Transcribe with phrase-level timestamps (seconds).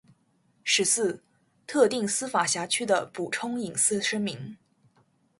[0.63, 1.21] 十四、
[1.67, 4.57] 特定司法辖区的补充隐私声明